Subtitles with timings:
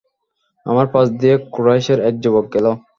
[0.65, 2.65] আমার পাশ দিয়ে কুরাইশের এক যুবক গেল।